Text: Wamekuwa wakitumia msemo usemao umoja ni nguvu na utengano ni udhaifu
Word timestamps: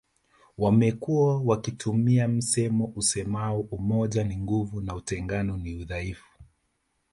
Wamekuwa 0.57 1.41
wakitumia 1.41 2.27
msemo 2.27 2.93
usemao 2.95 3.59
umoja 3.59 4.23
ni 4.23 4.37
nguvu 4.37 4.81
na 4.81 4.95
utengano 4.95 5.57
ni 5.57 5.75
udhaifu 5.75 6.27